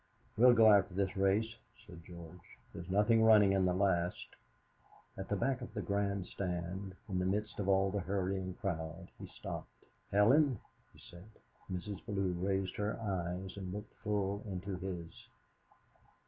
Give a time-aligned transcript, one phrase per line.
[0.35, 2.39] "We'll go after this race," said George.
[2.73, 4.29] "There's nothing running in the last."
[5.15, 9.09] At the back of the Grand Stand, in the midst of all the hurrying crowd,
[9.19, 9.85] he stopped.
[10.11, 10.59] "Helen?"
[10.91, 11.29] he said.
[11.71, 12.03] Mrs.
[12.07, 15.11] Bellew raised her eyes and looked full into his.